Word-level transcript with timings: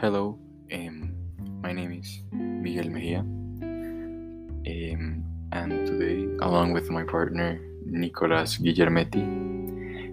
Hello, 0.00 0.38
um, 0.72 1.12
my 1.60 1.74
name 1.74 1.92
is 1.92 2.22
Miguel 2.32 2.88
Mejia, 2.88 3.18
um, 3.18 5.24
and 5.52 5.86
today, 5.86 6.24
along 6.40 6.72
with 6.72 6.88
my 6.88 7.04
partner 7.04 7.60
Nicolas 7.84 8.56
Guillermetti, 8.56 9.22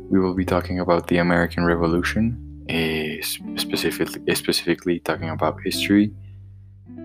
we 0.10 0.20
will 0.20 0.34
be 0.34 0.44
talking 0.44 0.82
about 0.82 1.08
the 1.08 1.20
American 1.20 1.64
Revolution, 1.64 2.36
uh, 2.70 3.24
specifically, 3.56 4.36
specifically 4.36 5.00
talking 5.00 5.30
about 5.30 5.58
history, 5.64 6.12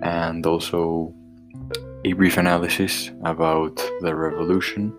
and 0.02 0.44
also 0.44 1.14
a 2.04 2.14
brief 2.14 2.36
analysis 2.36 3.12
about 3.22 3.76
the 4.00 4.12
revolution 4.12 4.92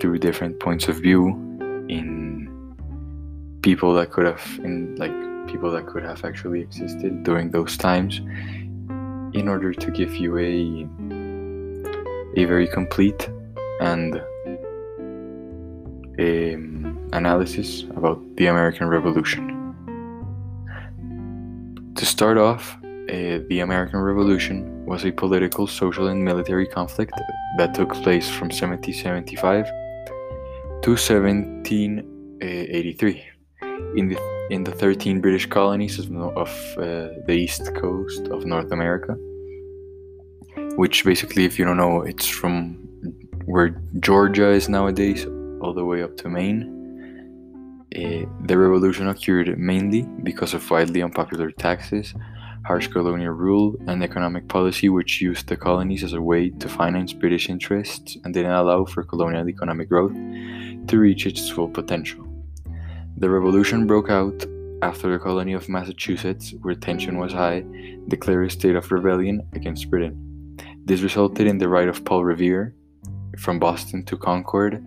through 0.00 0.18
different 0.18 0.60
points 0.60 0.86
of 0.86 0.98
view 0.98 1.30
in 1.88 2.48
people 3.62 3.94
that 3.94 4.12
could 4.12 4.26
have 4.26 4.60
in 4.62 4.94
like 4.94 5.29
people 5.50 5.70
that 5.70 5.86
could 5.86 6.02
have 6.02 6.24
actually 6.24 6.60
existed 6.60 7.24
during 7.24 7.50
those 7.50 7.76
times 7.76 8.20
in 9.32 9.48
order 9.48 9.72
to 9.72 9.90
give 9.90 10.14
you 10.16 10.38
a 10.38 10.86
a 12.36 12.44
very 12.44 12.68
complete 12.68 13.28
and 13.80 14.22
um, 16.18 17.08
analysis 17.12 17.84
about 17.96 18.20
the 18.36 18.46
American 18.46 18.88
Revolution. 18.88 19.56
To 21.96 22.06
start 22.06 22.38
off, 22.38 22.76
uh, 22.82 23.40
the 23.48 23.60
American 23.60 24.00
Revolution 24.00 24.86
was 24.86 25.04
a 25.04 25.10
political, 25.10 25.66
social, 25.66 26.06
and 26.08 26.24
military 26.24 26.66
conflict 26.66 27.12
that 27.58 27.74
took 27.74 27.92
place 27.94 28.28
from 28.28 28.48
1775 28.48 29.66
to 30.82 30.90
1783 30.90 33.24
in 33.96 34.08
the 34.08 34.39
in 34.50 34.64
the 34.64 34.72
13 34.72 35.20
British 35.20 35.46
colonies 35.46 35.98
of, 35.98 36.10
of 36.36 36.48
uh, 36.76 37.08
the 37.26 37.32
east 37.32 37.72
coast 37.76 38.26
of 38.28 38.44
North 38.44 38.72
America, 38.72 39.14
which 40.76 41.04
basically, 41.04 41.44
if 41.44 41.58
you 41.58 41.64
don't 41.64 41.76
know, 41.76 42.02
it's 42.02 42.26
from 42.26 42.74
where 43.46 43.80
Georgia 44.00 44.50
is 44.50 44.68
nowadays 44.68 45.24
all 45.60 45.72
the 45.72 45.84
way 45.84 46.02
up 46.02 46.16
to 46.16 46.28
Maine. 46.28 46.76
Uh, 47.96 48.26
the 48.46 48.56
revolution 48.56 49.08
occurred 49.08 49.56
mainly 49.58 50.02
because 50.22 50.52
of 50.54 50.68
widely 50.70 51.02
unpopular 51.02 51.50
taxes, 51.52 52.14
harsh 52.64 52.88
colonial 52.88 53.32
rule, 53.32 53.76
and 53.86 54.02
economic 54.02 54.48
policy 54.48 54.88
which 54.88 55.20
used 55.20 55.46
the 55.48 55.56
colonies 55.56 56.04
as 56.04 56.12
a 56.12 56.20
way 56.20 56.50
to 56.50 56.68
finance 56.68 57.12
British 57.12 57.48
interests 57.48 58.16
and 58.24 58.34
didn't 58.34 58.52
allow 58.52 58.84
for 58.84 59.02
colonial 59.02 59.48
economic 59.48 59.88
growth 59.88 60.14
to 60.88 60.98
reach 60.98 61.26
its 61.26 61.48
full 61.48 61.68
potential. 61.68 62.29
The 63.20 63.28
revolution 63.28 63.86
broke 63.86 64.08
out 64.08 64.46
after 64.80 65.12
the 65.12 65.18
colony 65.18 65.52
of 65.52 65.68
Massachusetts, 65.68 66.54
where 66.62 66.74
tension 66.74 67.18
was 67.18 67.34
high, 67.34 67.62
declared 68.08 68.46
a 68.46 68.50
state 68.50 68.76
of 68.76 68.90
rebellion 68.90 69.46
against 69.52 69.90
Britain. 69.90 70.56
This 70.86 71.02
resulted 71.02 71.46
in 71.46 71.58
the 71.58 71.68
right 71.68 71.86
of 71.86 72.02
Paul 72.06 72.24
Revere 72.24 72.74
from 73.38 73.58
Boston 73.58 74.06
to 74.06 74.16
Concord, 74.16 74.82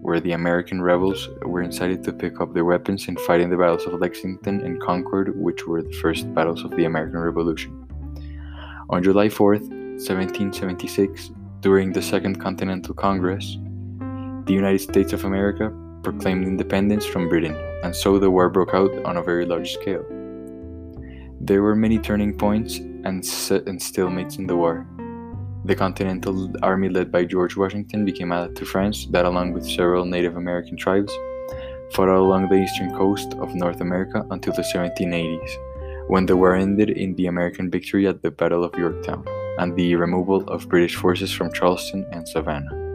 where 0.00 0.20
the 0.20 0.30
American 0.30 0.80
rebels 0.80 1.28
were 1.42 1.60
incited 1.60 2.04
to 2.04 2.12
pick 2.12 2.40
up 2.40 2.54
their 2.54 2.64
weapons 2.64 3.08
and 3.08 3.18
fight 3.22 3.40
in 3.40 3.50
the 3.50 3.56
battles 3.56 3.84
of 3.84 4.00
Lexington 4.00 4.60
and 4.60 4.80
Concord, 4.80 5.36
which 5.36 5.66
were 5.66 5.82
the 5.82 5.92
first 5.94 6.32
battles 6.34 6.62
of 6.62 6.70
the 6.76 6.84
American 6.84 7.18
Revolution. 7.18 7.72
On 8.90 9.02
July 9.02 9.28
4, 9.28 9.54
1776, 9.54 11.32
during 11.62 11.92
the 11.92 12.00
Second 12.00 12.40
Continental 12.40 12.94
Congress, 12.94 13.58
the 14.46 14.54
United 14.54 14.82
States 14.82 15.12
of 15.12 15.24
America 15.24 15.76
proclaimed 16.06 16.46
independence 16.46 17.04
from 17.04 17.28
Britain, 17.28 17.56
and 17.82 17.94
so 17.94 18.16
the 18.16 18.30
war 18.30 18.48
broke 18.48 18.74
out 18.74 18.92
on 19.04 19.16
a 19.16 19.22
very 19.22 19.44
large 19.44 19.72
scale. 19.72 20.04
There 21.40 21.62
were 21.62 21.74
many 21.74 21.98
turning 21.98 22.38
points 22.38 22.78
and, 22.78 23.26
and 23.70 23.78
stalemates 23.88 24.38
in 24.38 24.46
the 24.46 24.54
war. 24.54 24.86
The 25.64 25.74
Continental 25.74 26.52
Army 26.62 26.90
led 26.90 27.10
by 27.10 27.24
George 27.24 27.56
Washington 27.56 28.04
became 28.04 28.30
allied 28.30 28.54
to 28.54 28.64
France, 28.64 29.08
that 29.10 29.24
along 29.24 29.52
with 29.52 29.66
several 29.68 30.04
Native 30.04 30.36
American 30.36 30.76
tribes, 30.76 31.12
fought 31.92 32.08
along 32.08 32.50
the 32.50 32.62
eastern 32.62 32.94
coast 32.94 33.34
of 33.40 33.56
North 33.56 33.80
America 33.80 34.24
until 34.30 34.52
the 34.52 34.62
1780s, 34.62 35.50
when 36.06 36.24
the 36.26 36.36
war 36.36 36.54
ended 36.54 36.90
in 36.90 37.16
the 37.16 37.26
American 37.26 37.68
victory 37.68 38.06
at 38.06 38.22
the 38.22 38.30
Battle 38.30 38.62
of 38.62 38.78
Yorktown 38.78 39.26
and 39.58 39.74
the 39.74 39.96
removal 39.96 40.42
of 40.46 40.68
British 40.68 40.94
forces 40.94 41.32
from 41.32 41.52
Charleston 41.52 42.06
and 42.12 42.28
Savannah. 42.28 42.85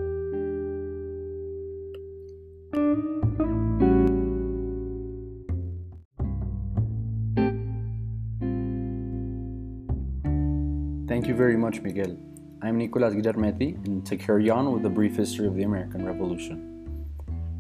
Thank 11.12 11.28
you 11.28 11.36
very 11.36 11.58
much, 11.58 11.82
Miguel. 11.82 12.16
I'm 12.62 12.78
Nicolas 12.78 13.14
Guillermetti, 13.14 13.76
and 13.86 14.06
to 14.06 14.16
carry 14.16 14.50
on 14.50 14.72
with 14.72 14.86
a 14.86 14.90
brief 14.90 15.18
history 15.18 15.46
of 15.46 15.58
the 15.58 15.64
American 15.64 16.06
Revolution. 16.06 17.06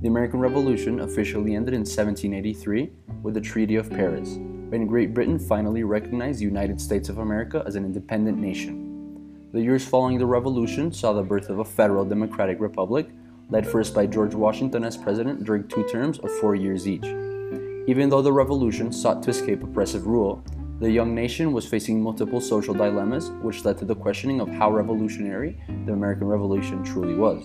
The 0.01 0.07
American 0.07 0.39
Revolution 0.39 1.01
officially 1.01 1.55
ended 1.55 1.73
in 1.73 1.81
1783 1.81 2.91
with 3.21 3.33
the 3.33 3.41
Treaty 3.41 3.75
of 3.75 3.89
Paris, 3.89 4.37
when 4.69 4.87
Great 4.87 5.13
Britain 5.13 5.37
finally 5.37 5.83
recognized 5.83 6.39
the 6.39 6.45
United 6.45 6.79
States 6.79 7.09
of 7.09 7.17
America 7.17 7.61
as 7.67 7.75
an 7.75 7.83
independent 7.83 8.37
nation. 8.37 9.49
The 9.51 9.61
years 9.61 9.85
following 9.85 10.17
the 10.17 10.25
Revolution 10.25 10.93
saw 10.93 11.11
the 11.11 11.21
birth 11.21 11.49
of 11.49 11.59
a 11.59 11.65
federal 11.65 12.05
democratic 12.05 12.61
republic, 12.61 13.09
led 13.49 13.67
first 13.67 13.93
by 13.93 14.05
George 14.05 14.33
Washington 14.33 14.85
as 14.85 14.95
president 14.95 15.43
during 15.43 15.67
two 15.67 15.85
terms 15.89 16.19
of 16.19 16.31
four 16.39 16.55
years 16.55 16.87
each. 16.87 17.03
Even 17.85 18.07
though 18.07 18.21
the 18.21 18.31
revolution 18.31 18.93
sought 18.93 19.21
to 19.23 19.29
escape 19.29 19.61
oppressive 19.61 20.07
rule, 20.07 20.41
the 20.81 20.89
young 20.89 21.13
nation 21.13 21.51
was 21.53 21.63
facing 21.63 22.01
multiple 22.01 22.41
social 22.41 22.73
dilemmas, 22.73 23.29
which 23.43 23.63
led 23.63 23.77
to 23.77 23.85
the 23.85 23.93
questioning 23.93 24.41
of 24.41 24.49
how 24.49 24.71
revolutionary 24.71 25.55
the 25.85 25.93
American 25.93 26.25
Revolution 26.25 26.83
truly 26.83 27.13
was. 27.13 27.43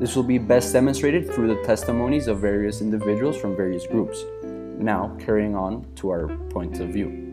This 0.00 0.16
will 0.16 0.24
be 0.24 0.38
best 0.38 0.72
demonstrated 0.72 1.32
through 1.32 1.54
the 1.54 1.62
testimonies 1.62 2.26
of 2.26 2.40
various 2.40 2.80
individuals 2.80 3.36
from 3.36 3.54
various 3.54 3.86
groups. 3.86 4.24
Now, 4.42 5.16
carrying 5.20 5.54
on 5.54 5.86
to 5.96 6.08
our 6.08 6.36
point 6.50 6.80
of 6.80 6.88
view. 6.88 7.26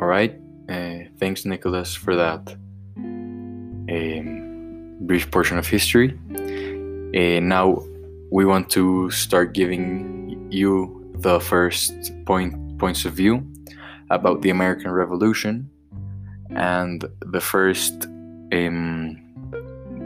All 0.00 0.08
right, 0.08 0.40
uh, 0.70 1.10
thanks, 1.18 1.44
Nicolas, 1.44 1.94
for 1.94 2.16
that. 2.16 2.56
Brief 5.12 5.30
portion 5.30 5.58
of 5.58 5.66
history. 5.66 6.18
And 7.12 7.46
now 7.46 7.84
we 8.30 8.46
want 8.46 8.70
to 8.70 9.10
start 9.10 9.52
giving 9.52 10.48
you 10.50 10.72
the 11.18 11.38
first 11.38 11.92
point 12.24 12.78
points 12.78 13.04
of 13.04 13.12
view 13.12 13.46
about 14.08 14.40
the 14.40 14.48
American 14.48 14.90
Revolution 14.90 15.68
and 16.56 17.04
the 17.26 17.42
first 17.42 18.06
um, 18.54 19.20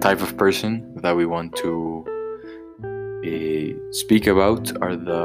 type 0.01 0.21
of 0.23 0.37
person 0.37 0.73
that 1.03 1.15
we 1.15 1.25
want 1.25 1.55
to 1.65 2.05
uh, 2.83 3.93
speak 3.93 4.27
about 4.27 4.77
are 4.83 4.97
the 4.97 5.23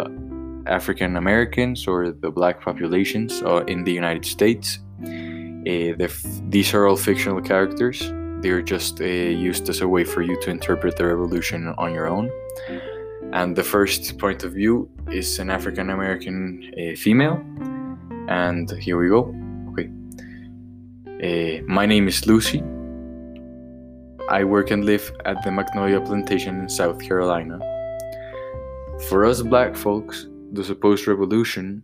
African 0.68 1.18
Americans 1.18 1.88
or 1.88 2.12
the 2.12 2.30
black 2.30 2.62
populations 2.62 3.42
uh, 3.42 3.64
in 3.66 3.84
the 3.84 3.94
United 3.94 4.26
States. 4.26 4.78
Uh, 5.02 6.08
these 6.54 6.72
are 6.76 6.86
all 6.86 6.98
fictional 6.98 7.42
characters 7.42 8.00
they're 8.42 8.62
just 8.62 9.00
uh, 9.02 9.06
used 9.06 9.70
as 9.70 9.82
a 9.82 9.88
way 9.88 10.04
for 10.04 10.22
you 10.22 10.40
to 10.42 10.50
interpret 10.50 10.98
the 10.98 11.06
revolution 11.06 11.74
on 11.78 11.94
your 11.94 12.08
own. 12.08 12.32
And 13.34 13.56
the 13.56 13.64
first 13.64 14.18
point 14.18 14.44
of 14.44 14.54
view 14.54 14.90
is 15.12 15.40
an 15.40 15.50
African 15.50 15.90
American 15.90 16.74
uh, 16.74 16.96
female. 16.98 17.44
And 18.28 18.70
here 18.72 18.98
we 18.98 19.10
go. 19.10 19.34
Okay. 19.72 19.90
Uh, 21.22 21.64
my 21.68 21.86
name 21.86 22.08
is 22.08 22.26
Lucy. 22.26 22.64
I 24.30 24.44
work 24.44 24.72
and 24.72 24.86
live 24.86 25.12
at 25.26 25.44
the 25.44 25.52
Magnolia 25.52 26.02
Plantation 26.02 26.60
in 26.62 26.70
South 26.70 27.00
Carolina. 27.00 27.60
For 29.10 29.26
us 29.26 29.42
black 29.42 29.76
folks, 29.76 30.28
the 30.52 30.64
supposed 30.64 31.08
revolution 31.08 31.82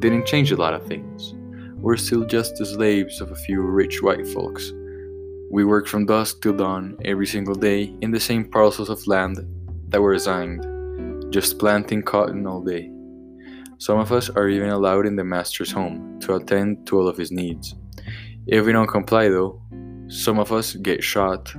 didn't 0.00 0.26
change 0.26 0.50
a 0.50 0.56
lot 0.56 0.74
of 0.74 0.86
things. 0.86 1.34
We're 1.76 1.96
still 1.96 2.24
just 2.24 2.56
the 2.56 2.66
slaves 2.66 3.20
of 3.20 3.30
a 3.30 3.36
few 3.36 3.62
rich 3.62 4.02
white 4.02 4.26
folks 4.26 4.72
we 5.50 5.64
work 5.64 5.88
from 5.88 6.06
dusk 6.06 6.42
till 6.42 6.52
dawn 6.52 6.96
every 7.04 7.26
single 7.26 7.56
day 7.56 7.92
in 8.02 8.12
the 8.12 8.20
same 8.20 8.44
parcels 8.44 8.88
of 8.88 9.04
land 9.08 9.36
that 9.88 10.00
were 10.00 10.12
assigned, 10.12 10.64
just 11.32 11.58
planting 11.58 12.02
cotton 12.02 12.46
all 12.46 12.62
day. 12.62 12.88
Some 13.78 13.98
of 13.98 14.12
us 14.12 14.30
are 14.30 14.48
even 14.48 14.68
allowed 14.68 15.06
in 15.06 15.16
the 15.16 15.24
master's 15.24 15.72
home 15.72 16.20
to 16.20 16.36
attend 16.36 16.86
to 16.86 17.00
all 17.00 17.08
of 17.08 17.16
his 17.16 17.32
needs. 17.32 17.74
If 18.46 18.64
we 18.64 18.70
don't 18.70 18.86
comply, 18.86 19.28
though, 19.28 19.60
some 20.06 20.38
of 20.38 20.52
us 20.52 20.76
get 20.76 21.02
shot, 21.02 21.52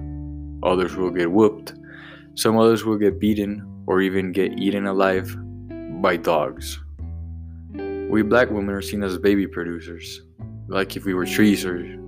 others 0.64 0.96
will 0.96 1.12
get 1.12 1.30
whooped, 1.30 1.74
some 2.36 2.58
others 2.58 2.86
will 2.86 2.98
get 2.98 3.20
beaten 3.20 3.84
or 3.88 4.00
even 4.00 4.32
get 4.32 4.58
eaten 4.58 4.86
alive 4.86 5.36
by 6.02 6.16
dogs. 6.16 6.80
We 8.10 8.22
black 8.22 8.52
women 8.52 8.74
are 8.74 8.82
seen 8.82 9.04
as 9.04 9.18
baby 9.18 9.48
producers, 9.48 10.22
like 10.70 10.96
if 10.96 11.04
we 11.04 11.14
were 11.14 11.26
trees 11.26 11.66
or, 11.66 12.00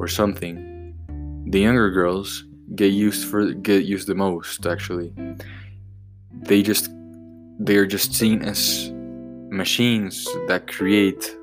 or 0.00 0.08
something. 0.08 0.73
The 1.46 1.60
younger 1.60 1.90
girls 1.90 2.44
get 2.74 2.92
used 2.92 3.28
for 3.28 3.52
get 3.52 3.84
used 3.84 4.08
the 4.08 4.14
most 4.14 4.66
actually. 4.66 5.12
They 6.32 6.62
just 6.62 6.90
they're 7.58 7.86
just 7.86 8.14
seen 8.14 8.42
as 8.42 8.90
machines 9.50 10.24
that 10.48 10.66
create 10.66 11.36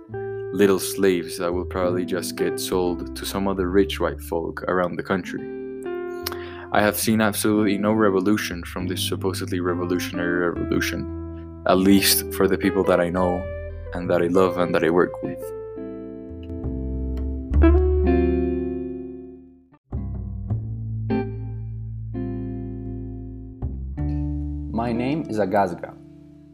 little 0.53 0.79
slaves 0.79 1.37
that 1.37 1.53
will 1.53 1.65
probably 1.65 2.05
just 2.05 2.35
get 2.35 2.59
sold 2.59 3.15
to 3.15 3.25
some 3.25 3.47
other 3.47 3.69
rich 3.69 3.99
white 3.99 4.21
folk 4.21 4.63
around 4.63 4.97
the 4.97 5.03
country. 5.03 5.41
I 6.73 6.81
have 6.81 6.97
seen 6.97 7.21
absolutely 7.21 7.77
no 7.77 7.93
revolution 7.93 8.63
from 8.63 8.87
this 8.87 9.01
supposedly 9.01 9.59
revolutionary 9.59 10.49
revolution 10.49 11.21
at 11.67 11.77
least 11.77 12.33
for 12.33 12.47
the 12.47 12.57
people 12.57 12.83
that 12.83 12.99
i 12.99 13.09
know 13.09 13.37
and 13.93 14.09
that 14.09 14.21
i 14.21 14.27
love 14.27 14.57
and 14.57 14.73
that 14.73 14.83
i 14.83 14.89
work 14.89 15.21
with 15.21 15.60
My 24.81 24.91
name 24.91 25.27
is 25.29 25.37
Agazga, 25.37 25.93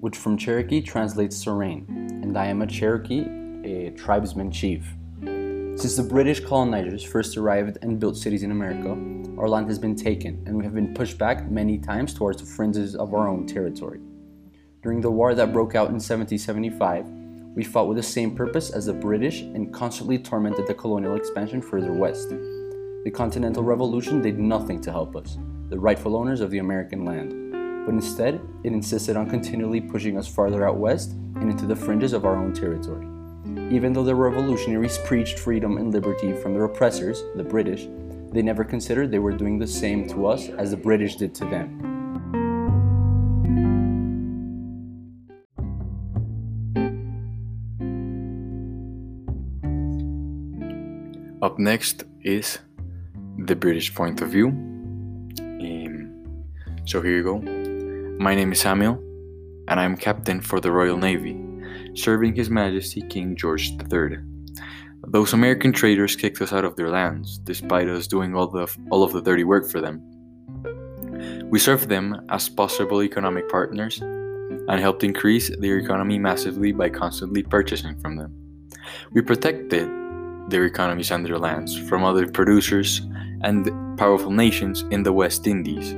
which 0.02 0.18
from 0.18 0.36
Cherokee 0.38 0.82
translates 0.82 1.48
rain, 1.48 1.86
and 2.22 2.38
I 2.38 2.48
am 2.48 2.62
a 2.62 2.68
Cherokee, 2.68 3.26
a 3.64 3.92
tribesman 3.92 4.52
chief. 4.52 4.86
Since 5.22 5.96
the 5.96 6.04
British 6.04 6.42
colonizers 6.42 7.06
first 7.06 7.38
arrived 7.38 7.78
and 7.82 8.02
built 8.02 8.18
cities 8.18 8.44
in 8.44 8.52
America, 8.52 8.90
our 9.40 9.48
land 9.48 9.70
has 9.70 9.80
been 9.80 9.96
taken, 9.96 10.44
and 10.46 10.58
we 10.58 10.66
have 10.66 10.76
been 10.76 10.94
pushed 10.94 11.18
back 11.18 11.50
many 11.50 11.78
times 11.78 12.14
towards 12.14 12.42
the 12.42 12.46
fringes 12.46 12.98
of 12.98 13.14
our 13.14 13.30
own 13.30 13.48
territory. 13.48 14.02
During 14.84 15.00
the 15.00 15.10
war 15.10 15.34
that 15.34 15.54
broke 15.54 15.76
out 15.76 15.88
in 15.88 15.94
1775, 15.94 17.08
we 17.56 17.64
fought 17.64 17.88
with 17.88 17.96
the 17.96 18.04
same 18.04 18.36
purpose 18.36 18.72
as 18.72 18.88
the 18.88 18.94
British 18.94 19.40
and 19.40 19.74
constantly 19.74 20.20
tormented 20.20 20.68
the 20.68 20.74
colonial 20.74 21.16
expansion 21.16 21.62
further 21.62 21.94
west. 21.94 22.28
The 22.28 23.12
Continental 23.14 23.64
Revolution 23.64 24.22
did 24.22 24.38
nothing 24.38 24.82
to 24.82 24.92
help 24.92 25.16
us, 25.16 25.38
the 25.70 25.80
rightful 25.80 26.18
owners 26.18 26.42
of 26.42 26.52
the 26.52 26.58
American 26.58 27.06
land 27.06 27.47
but 27.88 27.94
instead 27.94 28.42
it 28.66 28.74
insisted 28.74 29.16
on 29.16 29.30
continually 29.30 29.80
pushing 29.80 30.18
us 30.18 30.28
farther 30.28 30.68
out 30.68 30.76
west 30.76 31.12
and 31.36 31.50
into 31.50 31.66
the 31.66 31.74
fringes 31.74 32.12
of 32.12 32.26
our 32.26 32.36
own 32.36 32.54
territory. 32.54 33.08
Even 33.74 33.94
though 33.94 34.04
the 34.04 34.14
revolutionaries 34.14 34.98
preached 35.06 35.40
freedom 35.40 35.78
and 35.78 35.94
liberty 35.94 36.34
from 36.34 36.54
their 36.54 36.66
oppressors, 36.66 37.24
the 37.38 37.44
British, 37.46 37.88
they 38.34 38.42
never 38.42 38.66
considered 38.66 39.10
they 39.10 39.20
were 39.20 39.32
doing 39.32 39.58
the 39.58 39.66
same 39.66 40.06
to 40.10 40.28
us 40.28 40.50
as 40.50 40.72
the 40.72 40.76
British 40.76 41.16
did 41.16 41.34
to 41.36 41.46
them. 41.46 41.80
Up 51.42 51.58
next 51.58 52.04
is 52.22 52.60
the 53.46 53.56
British 53.56 53.96
point 53.96 54.22
of 54.22 54.28
view. 54.28 54.50
Um, 55.40 56.12
so 56.84 57.02
here 57.02 57.16
you 57.16 57.24
go. 57.24 57.57
My 58.20 58.34
name 58.34 58.52
is 58.52 58.62
Samuel, 58.62 58.96
and 59.68 59.80
I 59.80 59.84
am 59.84 59.96
captain 59.96 60.42
for 60.42 60.60
the 60.60 60.72
Royal 60.72 60.98
Navy, 60.98 61.38
serving 61.94 62.34
His 62.34 62.50
Majesty 62.50 63.04
King 63.10 63.36
George 63.36 63.70
III. 63.70 64.18
Those 65.06 65.34
American 65.34 65.72
traders 65.72 66.16
kicked 66.16 66.42
us 66.42 66.52
out 66.52 66.66
of 66.66 66.76
their 66.76 66.90
lands, 66.90 67.38
despite 67.38 67.88
us 67.88 68.08
doing 68.08 68.34
all, 68.34 68.48
the, 68.48 68.76
all 68.90 69.04
of 69.04 69.14
the 69.14 69.22
dirty 69.22 69.44
work 69.44 69.70
for 69.70 69.82
them. 69.82 70.02
We 71.46 71.60
served 71.60 71.90
them 71.90 72.26
as 72.30 72.50
possible 72.50 73.04
economic 73.04 73.50
partners 73.50 74.00
and 74.02 74.80
helped 74.80 75.04
increase 75.04 75.56
their 75.60 75.78
economy 75.78 76.18
massively 76.18 76.72
by 76.72 76.90
constantly 76.90 77.44
purchasing 77.44 78.00
from 78.00 78.16
them. 78.16 78.34
We 79.12 79.22
protected 79.22 79.88
their 80.50 80.66
economies 80.66 81.12
and 81.12 81.24
their 81.24 81.38
lands 81.38 81.78
from 81.88 82.04
other 82.04 82.26
producers 82.26 83.02
and 83.44 83.96
powerful 83.96 84.32
nations 84.32 84.86
in 84.90 85.04
the 85.04 85.14
West 85.14 85.46
Indies 85.46 85.96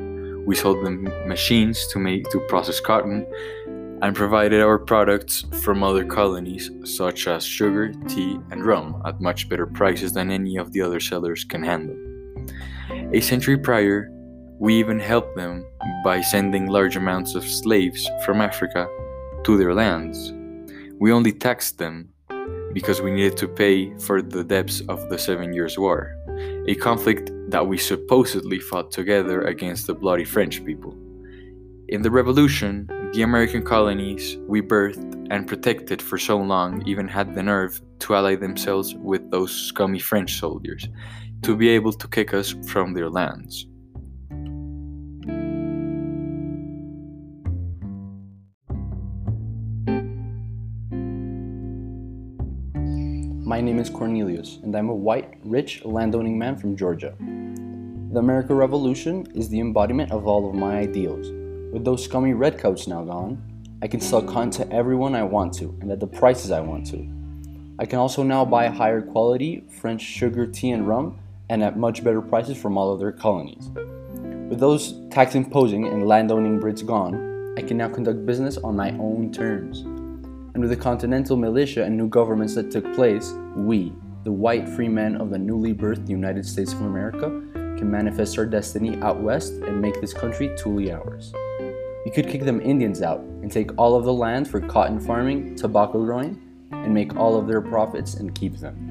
we 0.50 0.56
sold 0.56 0.84
them 0.84 1.04
machines 1.28 1.86
to 1.86 2.00
make 2.00 2.28
to 2.32 2.40
process 2.50 2.80
cotton 2.80 3.24
and 4.02 4.16
provided 4.16 4.62
our 4.64 4.80
products 4.80 5.46
from 5.62 5.84
other 5.84 6.04
colonies 6.04 6.72
such 6.84 7.28
as 7.28 7.46
sugar, 7.46 7.94
tea, 8.08 8.40
and 8.50 8.66
rum 8.66 9.00
at 9.06 9.22
much 9.22 9.48
better 9.48 9.68
prices 9.68 10.12
than 10.12 10.32
any 10.32 10.58
of 10.58 10.72
the 10.72 10.82
other 10.82 11.00
sellers 11.00 11.44
can 11.44 11.62
handle. 11.62 11.96
A 13.14 13.22
century 13.22 13.60
prior, 13.60 14.10
we 14.58 14.74
even 14.74 15.00
helped 15.00 15.36
them 15.36 15.64
by 16.04 16.20
sending 16.20 16.66
large 16.66 16.96
amounts 16.96 17.36
of 17.36 17.44
slaves 17.44 18.10
from 18.26 18.42
Africa 18.42 18.88
to 19.44 19.56
their 19.56 19.76
lands. 19.76 20.34
We 20.98 21.12
only 21.12 21.32
taxed 21.32 21.78
them 21.78 22.10
because 22.74 23.02
we 23.02 23.12
needed 23.12 23.38
to 23.38 23.48
pay 23.48 23.96
for 24.00 24.24
the 24.24 24.44
debts 24.44 24.82
of 24.90 25.10
the 25.10 25.20
Seven 25.20 25.54
Years' 25.54 25.78
War, 25.78 26.16
a 26.70 26.76
conflict 26.76 27.32
that 27.48 27.66
we 27.66 27.80
supposedly 27.80 28.60
fought 28.60 28.92
together 28.92 29.42
against 29.42 29.88
the 29.88 29.94
bloody 29.96 30.24
French 30.24 30.64
people. 30.64 30.96
In 31.88 32.04
the 32.04 32.12
Revolution, 32.12 32.88
the 33.12 33.24
American 33.24 33.64
colonies 33.66 34.38
we 34.48 34.62
birthed 34.62 35.28
and 35.32 35.48
protected 35.48 36.00
for 36.00 36.20
so 36.20 36.38
long 36.38 36.84
even 36.86 37.08
had 37.08 37.34
the 37.34 37.42
nerve 37.42 37.82
to 38.02 38.14
ally 38.14 38.36
themselves 38.36 38.94
with 38.94 39.32
those 39.32 39.52
scummy 39.52 39.98
French 39.98 40.40
soldiers 40.40 40.88
to 41.42 41.56
be 41.56 41.70
able 41.70 41.92
to 41.92 42.08
kick 42.08 42.36
us 42.36 42.54
from 42.68 42.94
their 42.94 43.10
lands. 43.10 43.66
My 53.60 53.66
name 53.66 53.80
is 53.80 53.90
Cornelius, 53.90 54.60
and 54.64 54.74
I'm 54.74 54.88
a 54.88 54.96
white, 54.96 55.34
rich, 55.44 55.84
landowning 55.84 56.40
man 56.40 56.56
from 56.56 56.78
Georgia. 56.78 57.14
The 57.20 58.20
American 58.20 58.56
Revolution 58.56 59.28
is 59.36 59.50
the 59.50 59.60
embodiment 59.60 60.14
of 60.14 60.26
all 60.28 60.48
of 60.48 60.56
my 60.56 60.78
ideals. 60.78 61.30
With 61.74 61.84
those 61.84 62.06
scummy 62.06 62.32
redcoats 62.32 62.88
now 62.88 63.04
gone, 63.04 63.44
I 63.82 63.88
can 63.88 64.00
sell 64.00 64.22
cotton 64.22 64.50
to 64.52 64.72
everyone 64.72 65.14
I 65.14 65.24
want 65.24 65.52
to 65.56 65.78
and 65.82 65.92
at 65.92 66.00
the 66.00 66.08
prices 66.08 66.52
I 66.52 66.62
want 66.62 66.88
to. 66.92 67.06
I 67.78 67.86
can 67.86 68.00
also 68.00 68.24
now 68.24 68.46
buy 68.46 68.68
higher 68.68 69.02
quality 69.02 69.66
French 69.68 70.04
sugar, 70.04 70.48
tea, 70.48 70.72
and 70.72 70.88
rum 70.88 71.20
and 71.50 71.62
at 71.62 71.78
much 71.78 72.02
better 72.02 72.22
prices 72.22 72.56
from 72.56 72.78
all 72.78 72.94
other 72.94 73.12
colonies. 73.12 73.72
With 74.50 74.62
those 74.62 74.94
tax 75.10 75.36
imposing 75.36 75.86
and 75.86 76.08
landowning 76.08 76.62
Brits 76.62 76.86
gone, 76.86 77.56
I 77.58 77.62
can 77.62 77.76
now 77.76 77.90
conduct 77.90 78.26
business 78.26 78.56
on 78.56 78.78
my 78.78 78.92
own 78.92 79.34
terms 79.34 79.84
and 80.60 80.68
with 80.68 80.78
the 80.78 80.84
Continental 80.84 81.38
Militia 81.38 81.86
and 81.86 81.96
new 81.96 82.10
governments 82.10 82.54
that 82.56 82.70
took 82.70 82.94
place, 82.94 83.32
we, 83.56 83.94
the 84.26 84.32
white 84.34 84.68
free 84.68 84.90
men 84.90 85.16
of 85.16 85.30
the 85.30 85.38
newly 85.38 85.74
birthed 85.74 86.10
United 86.10 86.46
States 86.46 86.74
of 86.74 86.82
America, 86.82 87.30
can 87.78 87.90
manifest 87.90 88.38
our 88.38 88.46
destiny 88.46 88.98
out 88.98 89.22
west 89.22 89.54
and 89.54 89.82
make 89.82 90.02
this 90.02 90.14
country 90.14 90.54
truly 90.58 90.92
ours. 90.92 91.32
We 92.04 92.12
could 92.12 92.28
kick 92.28 92.44
them 92.44 92.60
Indians 92.60 93.02
out 93.02 93.22
and 93.22 93.50
take 93.50 93.72
all 93.78 93.96
of 93.96 94.04
the 94.04 94.12
land 94.12 94.50
for 94.50 94.60
cotton 94.60 95.00
farming, 95.00 95.56
tobacco 95.56 96.04
growing, 96.04 96.42
and 96.74 96.94
make 96.94 97.16
all 97.16 97.38
of 97.40 97.48
their 97.48 97.62
profits 97.62 98.16
and 98.16 98.36
keep 98.36 98.58
them. 98.58 98.89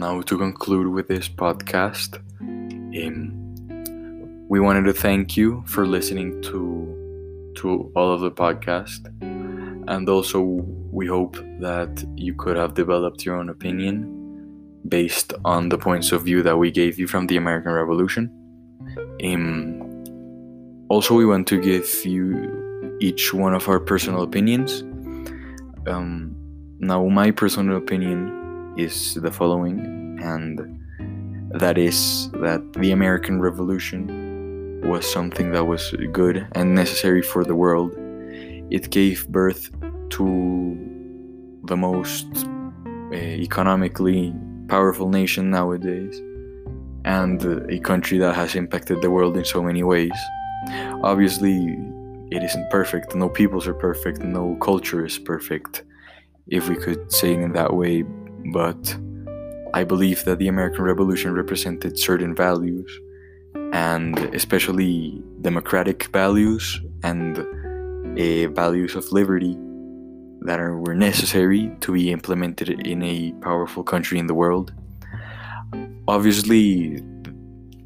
Now 0.00 0.22
to 0.22 0.38
conclude 0.38 0.88
with 0.88 1.08
this 1.08 1.28
podcast, 1.28 2.16
um, 2.40 3.36
we 4.48 4.58
wanted 4.58 4.84
to 4.84 4.94
thank 4.94 5.36
you 5.36 5.62
for 5.66 5.86
listening 5.86 6.40
to 6.42 6.96
to 7.56 7.92
all 7.94 8.10
of 8.10 8.22
the 8.22 8.30
podcast, 8.30 9.02
and 9.88 10.08
also 10.08 10.40
we 10.40 11.06
hope 11.06 11.36
that 11.60 12.02
you 12.16 12.32
could 12.34 12.56
have 12.56 12.72
developed 12.74 13.26
your 13.26 13.36
own 13.36 13.50
opinion 13.50 14.16
based 14.88 15.34
on 15.44 15.68
the 15.68 15.76
points 15.76 16.12
of 16.12 16.22
view 16.22 16.42
that 16.42 16.56
we 16.56 16.70
gave 16.70 16.98
you 16.98 17.06
from 17.06 17.26
the 17.26 17.36
American 17.36 17.72
Revolution. 17.72 18.30
Um, 19.22 19.82
also, 20.88 21.14
we 21.14 21.26
want 21.26 21.46
to 21.48 21.60
give 21.60 22.06
you 22.06 22.96
each 23.00 23.34
one 23.34 23.54
of 23.54 23.68
our 23.68 23.78
personal 23.78 24.22
opinions. 24.22 24.80
Um, 25.86 26.34
now, 26.78 27.06
my 27.08 27.30
personal 27.30 27.76
opinion 27.76 28.39
is 28.76 29.14
the 29.14 29.30
following, 29.30 30.18
and 30.22 30.80
that 31.60 31.78
is 31.78 32.30
that 32.32 32.62
the 32.74 32.92
American 32.92 33.40
Revolution 33.40 34.80
was 34.84 35.10
something 35.10 35.52
that 35.52 35.64
was 35.64 35.94
good 36.12 36.46
and 36.52 36.74
necessary 36.74 37.22
for 37.22 37.44
the 37.44 37.54
world. 37.54 37.94
It 38.70 38.90
gave 38.90 39.28
birth 39.28 39.70
to 40.10 40.76
the 41.64 41.76
most 41.76 42.26
uh, 43.12 43.16
economically 43.16 44.34
powerful 44.68 45.08
nation 45.08 45.50
nowadays 45.50 46.20
and 47.04 47.42
a 47.70 47.78
country 47.80 48.18
that 48.18 48.34
has 48.34 48.54
impacted 48.54 49.02
the 49.02 49.10
world 49.10 49.36
in 49.36 49.44
so 49.44 49.62
many 49.62 49.82
ways. 49.82 50.18
Obviously, 51.02 51.76
it 52.30 52.42
isn't 52.42 52.70
perfect. 52.70 53.14
No 53.14 53.28
peoples 53.28 53.66
are 53.66 53.74
perfect. 53.74 54.22
No 54.22 54.54
culture 54.56 55.04
is 55.04 55.18
perfect, 55.18 55.82
if 56.46 56.68
we 56.68 56.76
could 56.76 57.10
say 57.12 57.32
it 57.32 57.40
in 57.40 57.52
that 57.52 57.74
way 57.74 58.04
but 58.46 58.96
I 59.72 59.84
believe 59.84 60.24
that 60.24 60.38
the 60.38 60.48
American 60.48 60.82
Revolution 60.84 61.32
represented 61.32 61.98
certain 61.98 62.34
values, 62.34 63.00
and 63.72 64.18
especially 64.34 65.22
democratic 65.42 66.04
values 66.06 66.80
and 67.02 67.38
uh, 67.38 68.48
values 68.48 68.96
of 68.96 69.10
liberty 69.12 69.56
that 70.42 70.58
are, 70.58 70.76
were 70.78 70.94
necessary 70.94 71.70
to 71.80 71.92
be 71.92 72.10
implemented 72.10 72.68
in 72.86 73.02
a 73.02 73.32
powerful 73.40 73.84
country 73.84 74.18
in 74.18 74.26
the 74.26 74.34
world. 74.34 74.72
Obviously, 76.08 77.02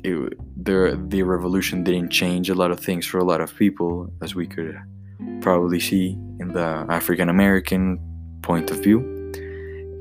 it, 0.02 0.64
the 0.64 0.98
the 1.08 1.22
revolution 1.22 1.84
didn't 1.84 2.10
change 2.10 2.48
a 2.48 2.54
lot 2.54 2.70
of 2.70 2.80
things 2.80 3.04
for 3.06 3.18
a 3.18 3.24
lot 3.24 3.40
of 3.40 3.54
people, 3.56 4.10
as 4.22 4.34
we 4.34 4.46
could 4.46 4.78
probably 5.42 5.80
see 5.80 6.16
in 6.40 6.48
the 6.48 6.86
African 6.88 7.28
American 7.28 7.98
point 8.42 8.70
of 8.70 8.82
view. 8.82 9.13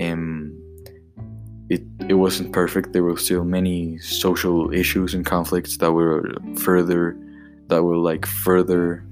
Um, 0.02 0.60
it 1.70 1.84
it 2.10 2.16
wasn't 2.16 2.54
perfect. 2.54 2.94
There 2.94 3.04
were 3.04 3.18
still 3.18 3.46
many 3.46 3.98
social 4.00 4.74
issues 4.74 5.14
and 5.14 5.26
conflicts 5.26 5.78
that 5.78 5.92
were 5.92 6.34
further 6.58 7.18
that 7.68 7.84
were 7.84 7.98
like 7.98 8.26
further 8.26 9.06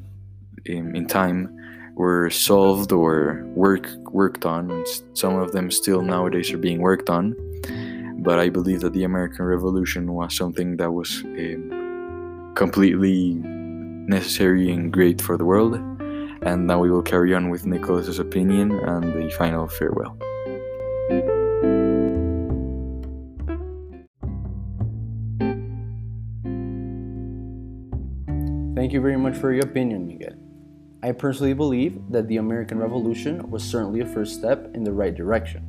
in, 0.65 0.95
in 0.95 1.07
time 1.07 1.57
were 1.95 2.29
solved 2.29 2.91
or 2.91 3.43
work 3.55 3.87
worked 4.11 4.45
on. 4.45 4.85
Some 5.13 5.35
of 5.37 5.51
them 5.51 5.71
still 5.71 6.01
nowadays 6.01 6.51
are 6.51 6.57
being 6.57 6.81
worked 6.81 7.09
on. 7.09 7.35
But 8.23 8.39
I 8.39 8.49
believe 8.49 8.81
that 8.81 8.93
the 8.93 9.03
American 9.03 9.45
Revolution 9.45 10.13
was 10.13 10.35
something 10.35 10.77
that 10.77 10.91
was 10.91 11.23
um, 11.23 12.53
completely 12.55 13.33
necessary 13.35 14.71
and 14.71 14.91
great 14.91 15.21
for 15.21 15.37
the 15.37 15.45
world. 15.45 15.75
And 16.43 16.67
now 16.67 16.79
we 16.79 16.91
will 16.91 17.01
carry 17.03 17.33
on 17.33 17.49
with 17.49 17.65
Nicolas's 17.65 18.19
opinion 18.19 18.71
and 18.71 19.03
the 19.03 19.29
final 19.37 19.67
farewell. 19.67 20.17
Thank 28.91 28.97
you 28.97 29.09
very 29.09 29.17
much 29.17 29.37
for 29.37 29.53
your 29.53 29.63
opinion, 29.63 30.05
Miguel. 30.05 30.33
I 31.01 31.13
personally 31.13 31.53
believe 31.53 32.01
that 32.09 32.27
the 32.27 32.35
American 32.35 32.77
Revolution 32.77 33.49
was 33.49 33.63
certainly 33.63 34.01
a 34.01 34.05
first 34.05 34.35
step 34.35 34.69
in 34.75 34.83
the 34.83 34.91
right 34.91 35.15
direction. 35.15 35.63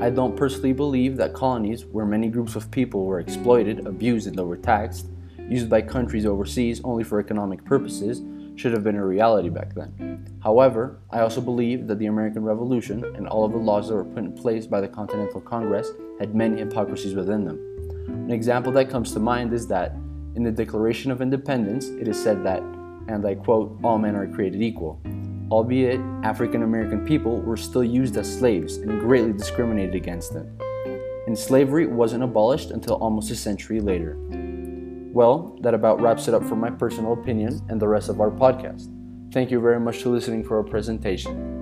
I 0.00 0.08
don't 0.08 0.34
personally 0.34 0.72
believe 0.72 1.18
that 1.18 1.34
colonies, 1.34 1.84
where 1.84 2.06
many 2.06 2.28
groups 2.28 2.56
of 2.56 2.70
people 2.70 3.04
were 3.04 3.20
exploited, 3.20 3.86
abused, 3.86 4.28
and 4.28 4.40
overtaxed, 4.40 5.08
used 5.46 5.68
by 5.68 5.82
countries 5.82 6.24
overseas 6.24 6.80
only 6.84 7.04
for 7.04 7.20
economic 7.20 7.62
purposes, 7.66 8.22
should 8.58 8.72
have 8.72 8.82
been 8.82 8.96
a 8.96 9.04
reality 9.04 9.50
back 9.50 9.74
then. 9.74 10.26
However, 10.42 11.00
I 11.10 11.20
also 11.20 11.42
believe 11.42 11.86
that 11.88 11.98
the 11.98 12.06
American 12.06 12.44
Revolution 12.44 13.04
and 13.14 13.28
all 13.28 13.44
of 13.44 13.52
the 13.52 13.58
laws 13.58 13.88
that 13.88 13.94
were 13.94 14.06
put 14.06 14.24
in 14.24 14.32
place 14.32 14.66
by 14.66 14.80
the 14.80 14.88
Continental 14.88 15.42
Congress 15.42 15.90
had 16.18 16.34
many 16.34 16.60
hypocrisies 16.60 17.14
within 17.14 17.44
them. 17.44 17.58
An 18.08 18.30
example 18.30 18.72
that 18.72 18.88
comes 18.88 19.12
to 19.12 19.20
mind 19.20 19.52
is 19.52 19.66
that 19.66 19.94
in 20.34 20.42
the 20.42 20.52
Declaration 20.52 21.10
of 21.10 21.20
Independence, 21.20 21.88
it 21.88 22.08
is 22.08 22.22
said 22.22 22.44
that 22.44 22.62
and 23.08 23.26
I 23.26 23.34
quote, 23.34 23.78
all 23.82 23.98
men 23.98 24.16
are 24.16 24.26
created 24.26 24.62
equal. 24.62 25.00
Albeit, 25.50 26.00
African 26.22 26.62
American 26.62 27.04
people 27.06 27.40
were 27.42 27.56
still 27.56 27.84
used 27.84 28.16
as 28.16 28.38
slaves 28.38 28.78
and 28.78 29.00
greatly 29.00 29.32
discriminated 29.32 29.94
against 29.94 30.32
them. 30.32 30.58
And 31.26 31.38
slavery 31.38 31.86
wasn't 31.86 32.24
abolished 32.24 32.70
until 32.70 32.96
almost 32.96 33.30
a 33.30 33.36
century 33.36 33.80
later. 33.80 34.16
Well, 35.12 35.56
that 35.60 35.74
about 35.74 36.00
wraps 36.00 36.28
it 36.28 36.34
up 36.34 36.44
for 36.44 36.56
my 36.56 36.70
personal 36.70 37.12
opinion 37.12 37.60
and 37.68 37.80
the 37.80 37.88
rest 37.88 38.08
of 38.08 38.20
our 38.20 38.30
podcast. 38.30 38.90
Thank 39.32 39.50
you 39.50 39.60
very 39.60 39.80
much 39.80 40.02
for 40.02 40.10
listening 40.10 40.44
for 40.44 40.56
our 40.56 40.64
presentation. 40.64 41.53